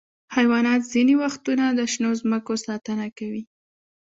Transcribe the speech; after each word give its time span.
حیوانات 0.35 0.81
ځینې 0.93 1.13
وختونه 1.23 1.65
د 1.73 1.79
شنو 1.91 2.09
ځمکو 2.21 2.53
ساتنه 2.65 3.05
کوي. 3.17 3.43